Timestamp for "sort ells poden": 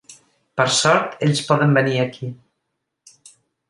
0.77-1.79